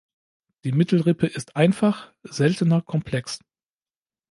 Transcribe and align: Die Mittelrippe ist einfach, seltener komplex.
Die 0.63 0.71
Mittelrippe 0.71 1.27
ist 1.27 1.55
einfach, 1.55 2.11
seltener 2.23 2.81
komplex. 2.81 3.37